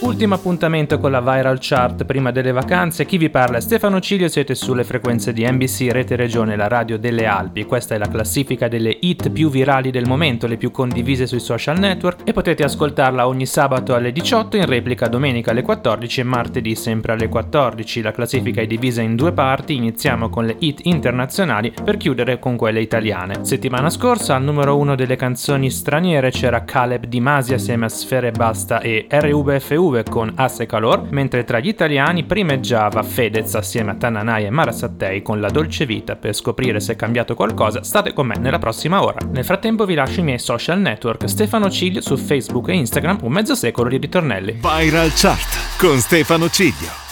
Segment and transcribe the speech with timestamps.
[0.00, 3.04] Ultimo appuntamento con la Viral Chart prima delle vacanze.
[3.04, 6.98] Chi vi parla è Stefano Ciglio, siete sulle frequenze di NBC Rete Regione, la radio
[6.98, 7.64] delle Alpi.
[7.64, 11.78] Questa è la classifica delle hit più virali del momento, le più condivise sui social
[11.78, 16.74] network e potete ascoltarla ogni sabato alle 18, in replica domenica alle 14 e martedì
[16.74, 18.00] sempre alle 14.
[18.00, 22.56] La classifica è divisa in due parti, iniziamo con le hit internazionali per chiudere con
[22.56, 23.44] quelle italiane.
[23.44, 28.30] Settimana scorsa al numero uno delle canzoni straniere c'era Caleb Di Masi assieme a Sfere
[28.30, 33.94] Basta e RVFU Juve con Asse Calor, mentre tra gli italiani primeggiava Fedez assieme a
[33.96, 36.14] Tananai e Mara Sattei con La Dolce Vita.
[36.14, 39.18] Per scoprire se è cambiato qualcosa, state con me nella prossima ora.
[39.28, 43.32] Nel frattempo vi lascio i miei social network Stefano Ciglio su Facebook e Instagram, un
[43.32, 44.60] mezzo secolo di ritornelli.
[44.60, 47.09] Viral Chart con Stefano Ciglio.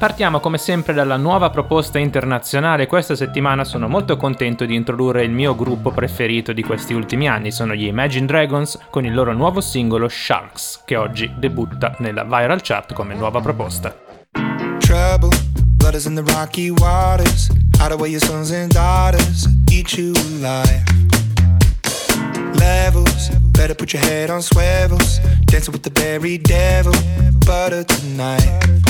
[0.00, 2.86] Partiamo come sempre dalla nuova proposta internazionale.
[2.86, 7.52] Questa settimana sono molto contento di introdurre il mio gruppo preferito di questi ultimi anni,
[7.52, 12.62] sono gli Imagine Dragons con il loro nuovo singolo Sharks, che oggi debutta nella viral
[12.62, 13.94] chart come nuova proposta.
[14.78, 15.36] Trouble.
[22.54, 26.94] Levels, better put your head on swivels, dancing with the very devil,
[27.44, 28.89] butter tonight.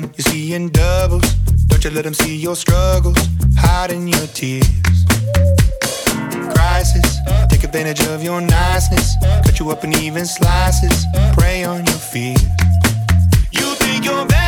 [0.00, 1.34] drowning, you're seeing doubles.
[1.66, 3.18] Don't you let them see your struggles,
[3.56, 4.66] hiding your tears.
[6.54, 9.14] Crisis, take advantage of your niceness.
[9.44, 11.04] Cut you up in even slices,
[11.36, 12.42] prey on your fears.
[13.52, 14.47] You think you're better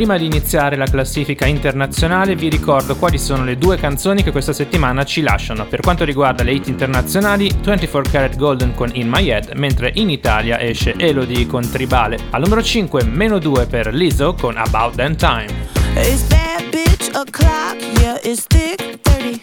[0.00, 4.54] Prima di iniziare la classifica internazionale vi ricordo quali sono le due canzoni che questa
[4.54, 5.66] settimana ci lasciano.
[5.66, 10.08] Per quanto riguarda le hit internazionali, 24 Karat Golden con In My Head, mentre in
[10.08, 12.18] Italia esce Elodie con Tribale.
[12.30, 15.48] Al numero 5 meno 2 per Lizzo con About That Time.
[15.96, 19.42] It's bad bitch o'clock, yeah, it's thick 30.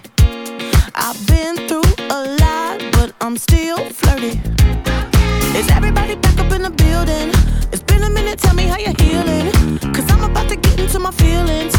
[0.95, 4.41] I've been through a lot, but I'm still flirty.
[5.55, 7.37] Is everybody back up in the building?
[9.17, 9.56] Viral
[11.07, 11.76] my feelings.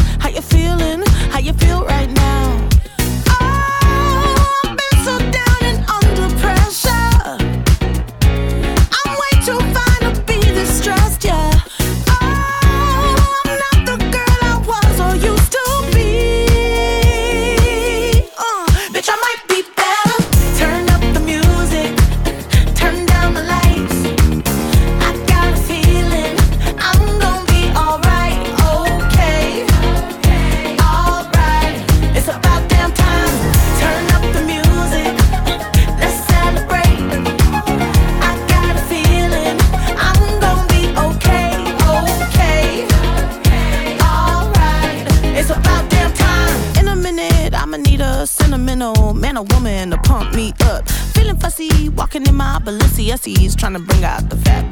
[53.09, 54.68] GCSEs trying to bring out the fat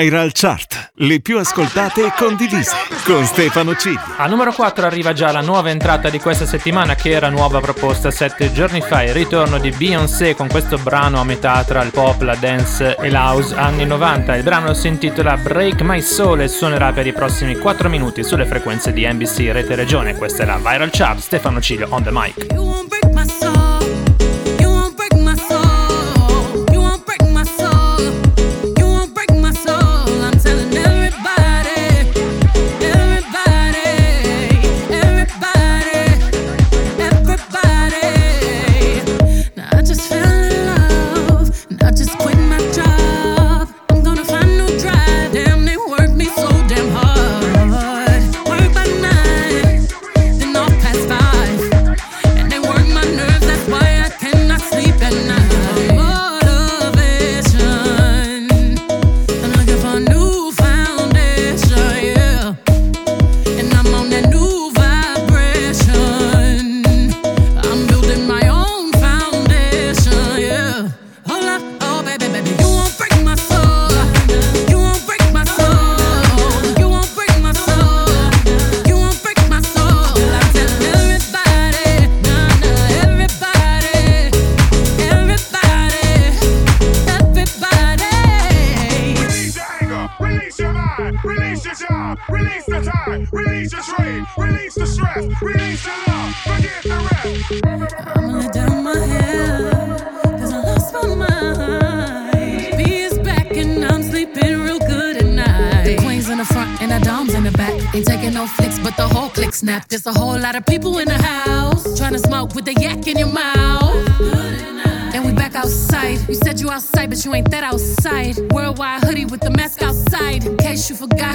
[0.00, 2.74] Viral Chart, le più ascoltate e condivise
[3.04, 3.98] con Stefano Cigli.
[4.16, 8.10] Al numero 4 arriva già la nuova entrata di questa settimana che era nuova proposta
[8.10, 12.22] 7 giorni fa, il ritorno di Beyoncé con questo brano a metà tra il pop,
[12.22, 14.36] la dance e l'house anni 90.
[14.36, 18.46] Il brano si intitola Break My Soul e suonerà per i prossimi 4 minuti sulle
[18.46, 20.16] frequenze di NBC Rete Regione.
[20.16, 22.99] Questa è la Viral Chart, Stefano Ciglio on the mic.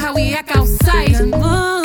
[0.06, 1.85] how we act outside.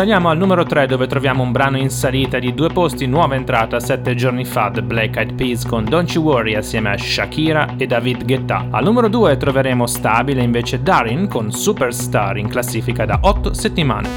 [0.00, 3.78] Saliamo al numero 3 dove troviamo un brano in salita di due posti, nuova entrata
[3.78, 7.86] 7 giorni fa, The Black Eyed Peas con Don't You Worry assieme a Shakira e
[7.86, 8.68] David Guetta.
[8.70, 14.08] Al numero 2 troveremo stabile invece Darin con Superstar in classifica da 8 settimane.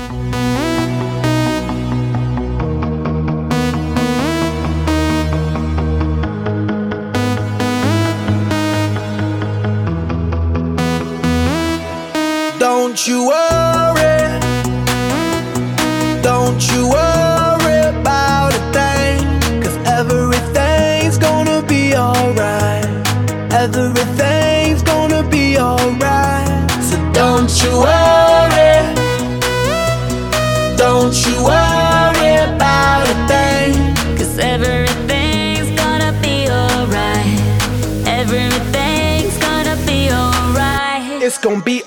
[12.58, 13.42] Don't you worry,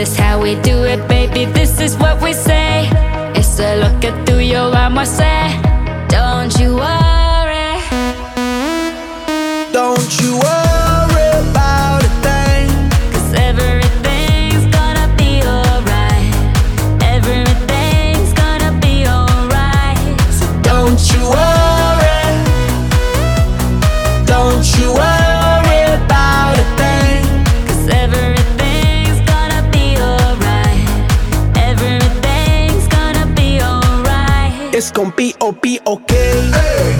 [0.00, 1.44] This is how we do it, baby.
[1.44, 2.88] This is what we say.
[3.34, 5.39] It's a look at through your arm, I.
[35.00, 35.80] con P.O.P.
[35.84, 36.12] OK.
[36.12, 36.99] Hey.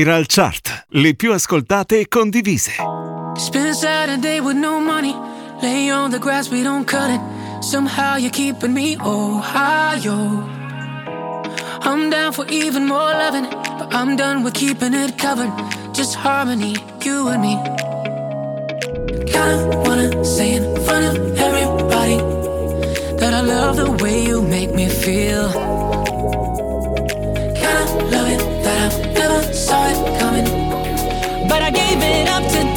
[0.00, 0.86] Viral Chart.
[0.92, 2.72] Le più ascoltate e condivise.
[3.36, 5.14] Spend Saturday with no money.
[5.60, 7.20] Lay on the grass, we don't cut it.
[7.60, 10.42] Somehow you're keeping me Ohio.
[11.82, 13.46] I'm down for even more loving,
[13.78, 15.52] but I'm done with keeping it covered.
[15.92, 17.58] Just harmony, you and me.
[19.26, 22.16] Kinda wanna say in front of everybody
[23.18, 25.52] that I love the way you make me feel.
[27.52, 32.69] Kinda love it that I never saw it coming, but I gave it up to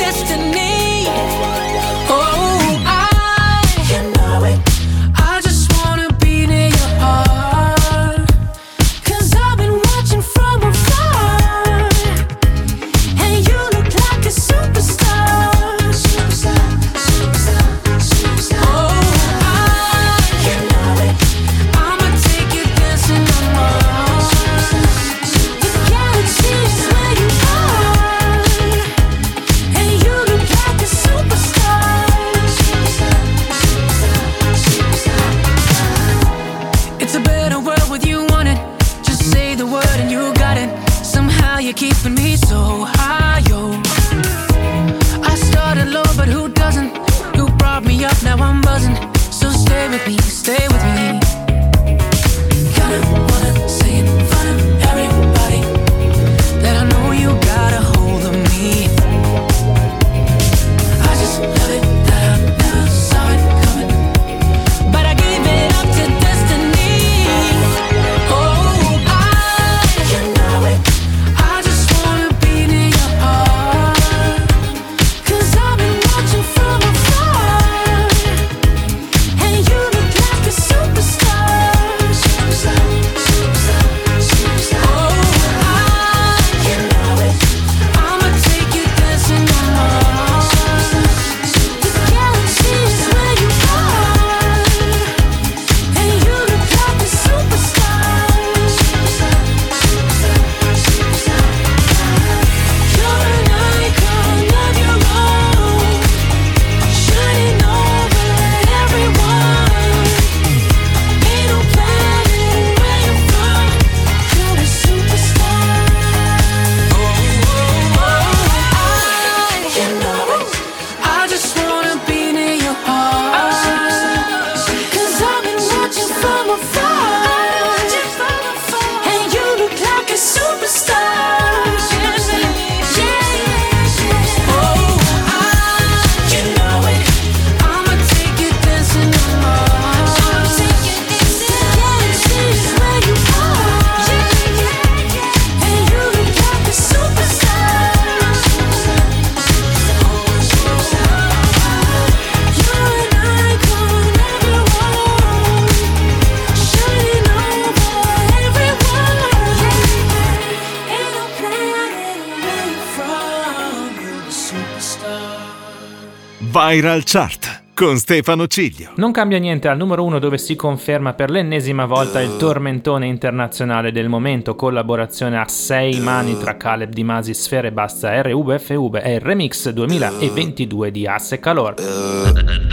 [166.73, 168.93] Viral Chart con Stefano Ciglio.
[168.95, 173.91] Non cambia niente al numero uno dove si conferma per l'ennesima volta il tormentone internazionale
[173.91, 179.19] del momento, collaborazione a sei mani tra Caleb Di Masi, Sfere Basta, RVFV e il
[179.19, 181.75] remix 2022 di Asse Calor.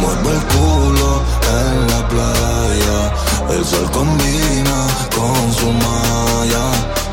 [0.00, 1.22] mueve el culo
[1.58, 2.98] en la playa.
[3.50, 4.78] El sol combina
[5.14, 6.64] con su malla.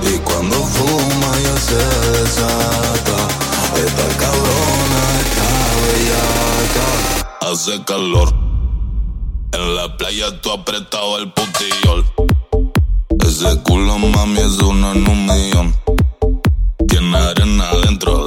[0.02, 3.17] Y cuando fuma ya se desata.
[3.86, 5.47] Esta cabrona está
[5.84, 6.88] bellaca.
[7.52, 8.34] Hace calor.
[9.52, 12.06] En la playa tú apretado el putillol.
[13.28, 15.76] Ese culo mami es uno en un millón.
[16.88, 18.27] Tiene arena adentro,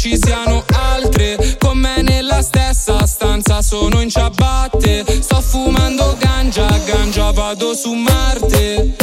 [0.00, 1.58] ci siano altre.
[1.58, 5.04] Con me nella stessa stanza sono in ciabatte.
[5.20, 8.96] Sto fumando ganja, ganja vado su Marte.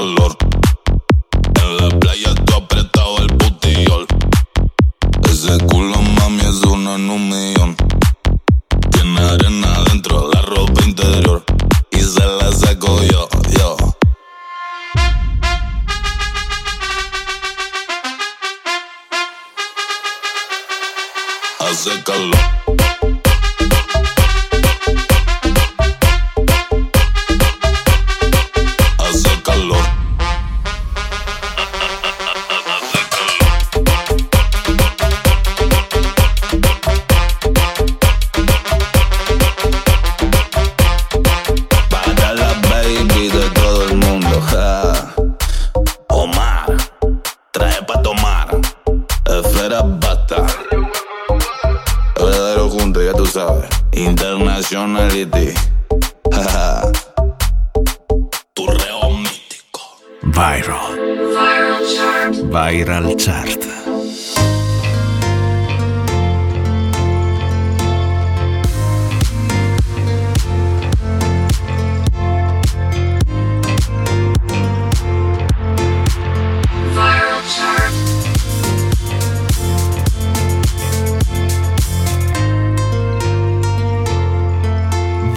[0.00, 4.06] En la playa tú apretado el butillol.
[5.28, 5.97] Ese culo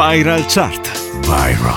[0.00, 0.92] Viral Chart.
[1.22, 1.74] Viral.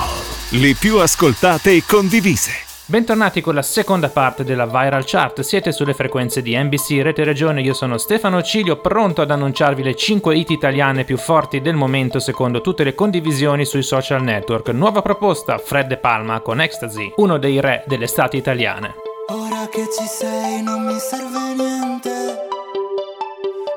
[0.50, 2.52] Le più ascoltate e condivise.
[2.86, 7.62] Bentornati con la seconda parte della Viral Chart, siete sulle frequenze di NBC Rete Regione,
[7.62, 12.20] io sono Stefano Cilio, pronto ad annunciarvi le 5 hit italiane più forti del momento
[12.20, 14.68] secondo tutte le condivisioni sui social network.
[14.68, 18.94] Nuova proposta, Fred De Palma con Ecstasy, uno dei re delle estati italiane.
[19.30, 22.10] Ora che ci sei non mi serve niente.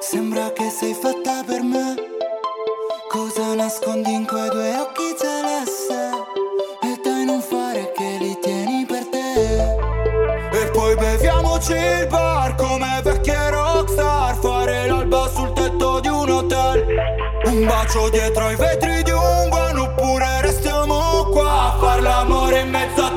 [0.01, 1.24] Sembra che sei me.
[3.95, 6.09] Nascondi in quei due occhi celeste?
[6.81, 10.57] E dai non fare che li tieni per te.
[10.57, 16.85] E poi beviamoci il bar come vecchie rockstar Fare l'alba sul tetto di un hotel
[17.45, 22.69] Un bacio dietro ai vetri di un van Oppure restiamo qua a far l'amore in
[22.69, 23.11] mezzo a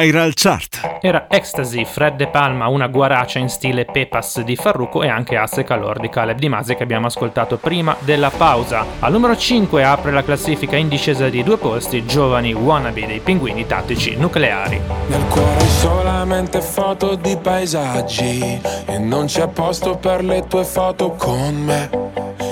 [0.00, 0.32] Viral.
[0.34, 0.98] Chart.
[1.02, 5.62] Era Ecstasy, Fred De Palma, una guaracia in stile Pepas di Farruko e anche Asse
[5.62, 8.86] Calor di Caleb Di Masi che abbiamo ascoltato prima della pausa.
[9.00, 13.66] Al numero 5 apre la classifica in discesa di due posti Giovani Wannabe dei Pinguini
[13.66, 14.80] Tattici Nucleari.
[15.08, 21.54] Nel cuore solamente foto di paesaggi E non c'è posto per le tue foto con
[21.56, 22.19] me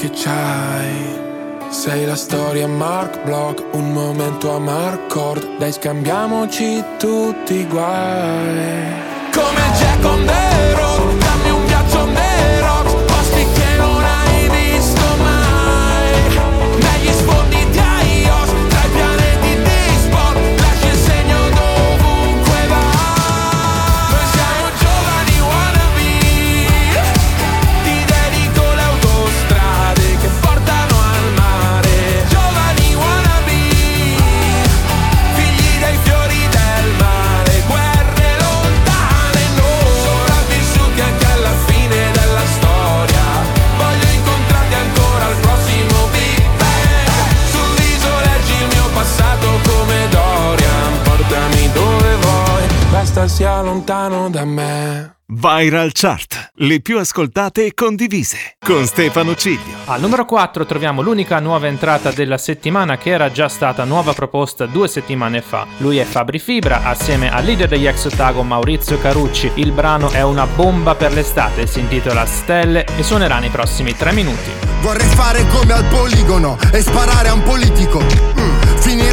[0.00, 1.68] Che c'hai.
[1.68, 8.94] Sei la storia Mark Block, un momento a Marcord, dai scambiamoci tutti i guai.
[9.30, 11.29] Come Jack on the road,
[53.20, 55.14] basta sia lontano da me.
[55.26, 59.76] Viral Chart, le più ascoltate e condivise, con Stefano Ciglio.
[59.84, 64.66] Al numero 4 troviamo l'unica nuova entrata della settimana che era già stata nuova proposta
[64.66, 65.66] due settimane fa.
[65.78, 69.52] Lui è Fabri Fibra, assieme al leader degli ex Otago Maurizio Carucci.
[69.56, 74.12] Il brano è una bomba per l'estate, si intitola Stelle e suonerà nei prossimi 3
[74.12, 74.50] minuti.
[74.80, 78.00] Vorrei fare come al poligono e sparare a un politico.
[78.00, 78.59] Mm.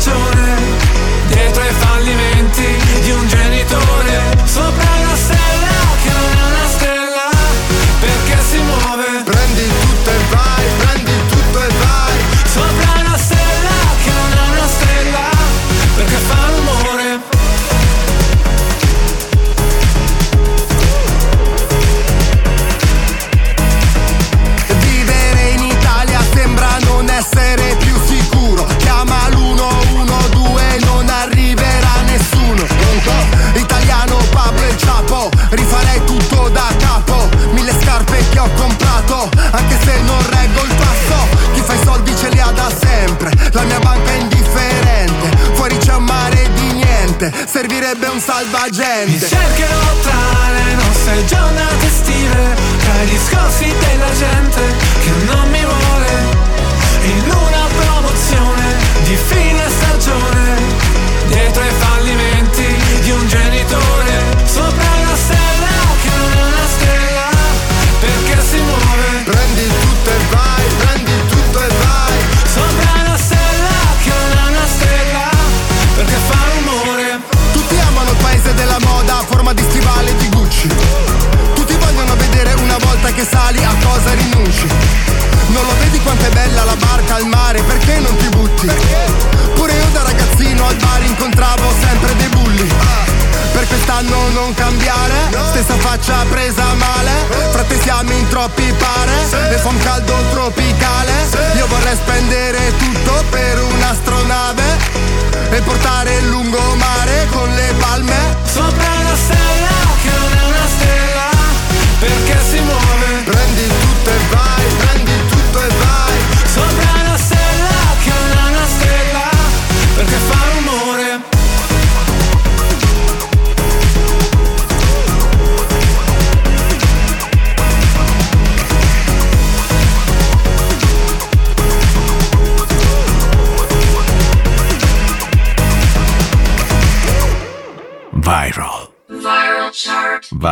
[0.00, 0.56] stagione,
[1.26, 2.64] dietro ai fallimenti
[3.02, 5.49] di un genitore, sopra una stella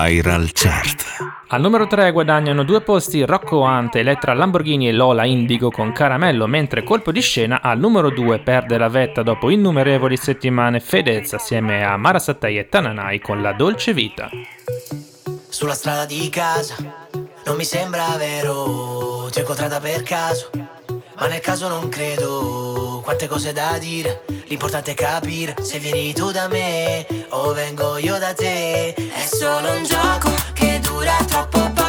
[0.08, 1.04] Viral Chart.
[1.48, 6.46] Al numero 3 guadagnano due posti Rocco Ante, Elettra Lamborghini e Lola Indigo con Caramello,
[6.46, 11.84] mentre colpo di scena al numero 2 perde la vetta dopo innumerevoli settimane Fedez assieme
[11.84, 14.30] a Mara Sattei e Tananai con La Dolce Vita.
[15.50, 16.76] Sulla strada di casa
[17.44, 20.50] non mi sembra vero, ti ho incontrata per caso,
[21.18, 23.00] ma nel caso non credo.
[23.02, 28.18] Quante cose da dire, l'importante è capire se vieni tu da me o vengo io
[28.18, 28.94] da te.
[28.94, 31.87] È solo un gioco che dura troppo poco,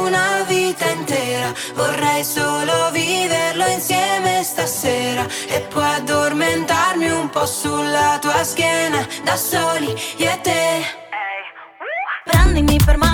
[0.00, 8.42] una vita intera, vorrei solo viverlo insieme stasera e poi addormentarmi un po' sulla tua
[8.42, 10.98] schiena, da soli io e te.
[12.24, 13.09] Prendimi per mano,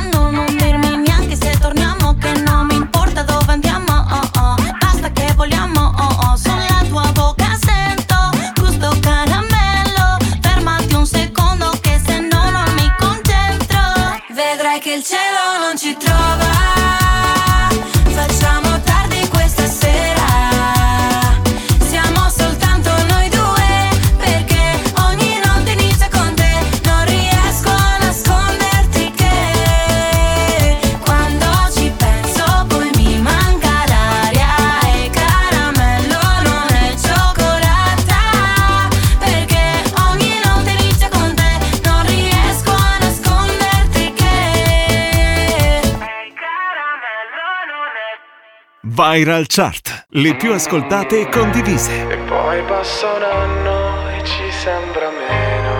[49.16, 50.08] Viral Chart.
[50.08, 52.06] Le più ascoltate e condivise.
[52.06, 55.74] E poi passa un anno e ci sembra meno.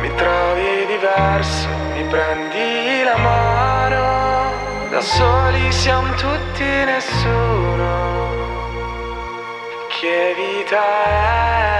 [0.00, 4.88] Mi trovi diverso, mi prendi la mano.
[4.90, 8.28] Da soli siamo tutti nessuno.
[9.88, 11.79] Che vita è?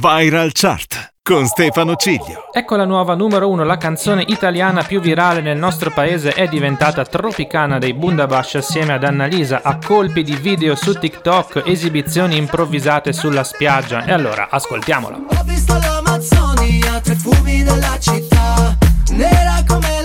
[0.00, 2.50] Viral Chart con Stefano Ciglio.
[2.54, 7.04] Ecco la nuova numero 1, la canzone italiana più virale nel nostro paese è diventata
[7.04, 13.44] Tropicana dei Bundabash assieme ad Annalisa a colpi di video su TikTok, esibizioni improvvisate sulla
[13.44, 14.06] spiaggia.
[14.06, 15.16] E allora, ascoltiamola.
[15.16, 18.78] Ho visto l'Amazzonia, tre fumi della città
[19.10, 19.99] Nera come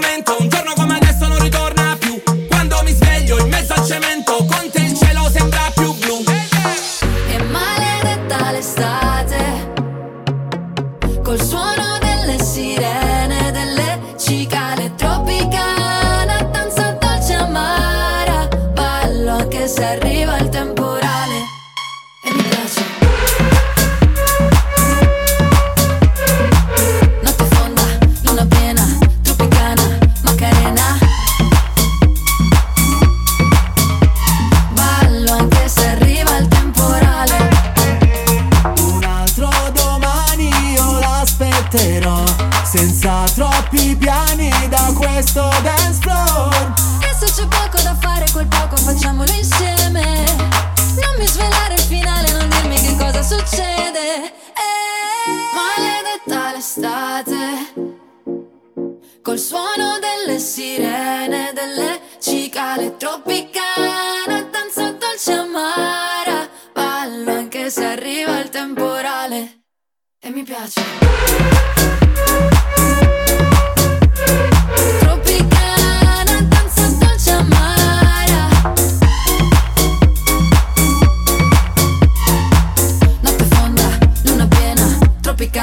[0.00, 0.29] momento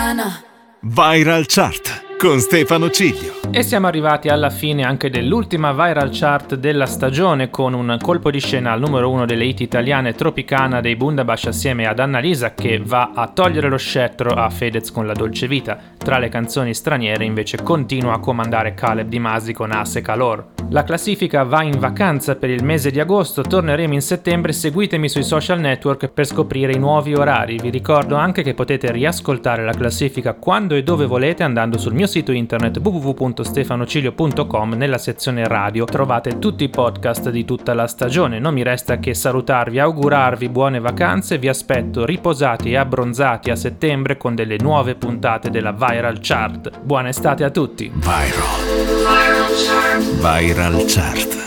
[0.08, 0.44] tropicana.
[0.84, 3.36] Viral Chart con Stefano Ciglio.
[3.52, 8.40] E siamo arrivati alla fine anche dell'ultima viral chart della stagione con un colpo di
[8.40, 13.12] scena al numero uno delle hit italiane Tropicana dei Bundabash assieme ad Annalisa che va
[13.14, 15.80] a togliere lo scettro a Fedez con La Dolce Vita.
[15.98, 20.56] Tra le canzoni straniere invece continua a comandare Caleb Di Masi con Asse Calor.
[20.70, 25.24] La classifica va in vacanza per il mese di agosto, torneremo in settembre, seguitemi sui
[25.24, 27.58] social network per scoprire i nuovi orari.
[27.58, 32.07] Vi ricordo anche che potete riascoltare la classifica quando e dove volete andando sul mio
[32.08, 38.40] sito internet www.stefanocilio.com nella sezione radio trovate tutti i podcast di tutta la stagione.
[38.40, 44.18] Non mi resta che salutarvi, augurarvi buone vacanze, vi aspetto riposati e abbronzati a settembre
[44.18, 46.80] con delle nuove puntate della Viral Chart.
[46.82, 47.92] Buona estate a tutti!
[47.94, 48.58] Viral.
[50.20, 51.47] Viral Viral Chart.